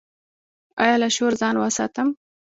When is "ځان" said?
1.41-1.55